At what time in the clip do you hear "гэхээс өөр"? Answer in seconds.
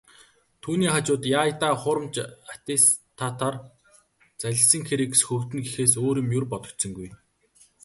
5.65-6.17